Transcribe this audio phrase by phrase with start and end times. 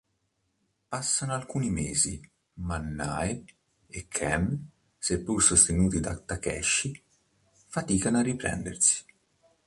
[0.89, 2.19] Passano alcuni mesi,
[2.55, 3.43] ma Nae
[3.85, 6.99] e Ken, seppur sostenuti da Takeshi,
[7.67, 9.03] faticano a riprendersi.